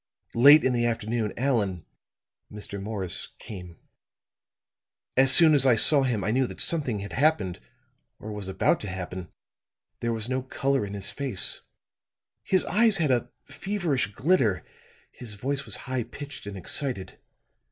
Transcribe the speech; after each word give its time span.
"Late 0.33 0.63
in 0.63 0.73
the 0.73 0.87
afternoon, 0.87 1.31
Allan 1.37 1.85
Mr. 2.51 2.81
Morris 2.81 3.35
came. 3.37 3.77
As 5.15 5.31
soon 5.31 5.53
as 5.53 5.67
I 5.67 5.75
saw 5.75 6.01
him 6.01 6.23
I 6.23 6.31
knew 6.31 6.47
that 6.47 6.59
something 6.59 7.01
had 7.01 7.13
happened 7.13 7.59
or 8.17 8.31
was 8.31 8.47
about 8.47 8.79
to 8.79 8.89
happen. 8.89 9.31
There 9.99 10.11
was 10.11 10.27
no 10.27 10.41
color 10.41 10.87
in 10.87 10.95
his 10.95 11.11
face; 11.11 11.61
his 12.41 12.65
eyes 12.65 12.97
had 12.97 13.11
a 13.11 13.29
feverish 13.45 14.07
glitter, 14.07 14.65
his 15.11 15.35
voice 15.35 15.67
was 15.67 15.75
high 15.85 16.01
pitched 16.01 16.47
and 16.47 16.57
excited. 16.57 17.19